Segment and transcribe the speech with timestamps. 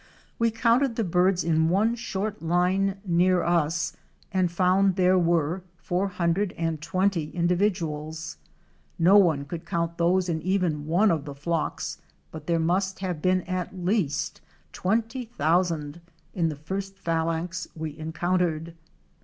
[0.39, 3.95] We counted the birds in one short line near us
[4.31, 8.37] and found there were four hundred and twenty individuals.
[8.97, 11.99] No one could count those in even one of the flocks
[12.31, 14.41] but there must have been at least
[14.73, 16.01] twenty thousand
[16.33, 18.73] in the first phalanx we encountered.